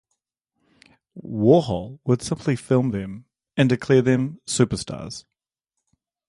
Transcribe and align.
Warhol 1.15 1.99
would 2.05 2.23
simply 2.23 2.55
film 2.55 2.89
them, 2.89 3.25
and 3.55 3.69
declare 3.69 4.01
them 4.01 4.41
"superstars". 4.47 5.25